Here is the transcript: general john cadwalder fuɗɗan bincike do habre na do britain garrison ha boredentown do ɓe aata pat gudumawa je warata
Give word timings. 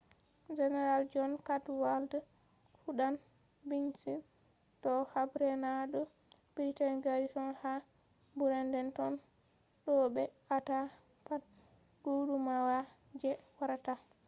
general 0.57 1.01
john 1.13 1.33
cadwalder 1.47 2.23
fuɗɗan 2.81 3.13
bincike 3.67 4.13
do 4.81 4.91
habre 5.13 5.49
na 5.63 5.71
do 5.91 6.01
britain 6.53 6.95
garrison 7.05 7.49
ha 7.61 7.73
boredentown 8.37 9.13
do 9.83 9.93
ɓe 10.15 10.23
aata 10.55 10.77
pat 11.25 11.43
gudumawa 12.03 12.77
je 13.21 13.29
warata 13.57 13.93